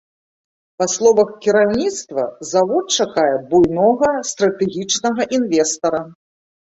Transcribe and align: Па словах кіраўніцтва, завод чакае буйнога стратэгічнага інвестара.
Па 0.81 0.85
словах 0.93 1.29
кіраўніцтва, 1.43 2.23
завод 2.51 2.85
чакае 3.03 3.35
буйнога 3.51 4.09
стратэгічнага 4.33 5.21
інвестара. 5.41 6.01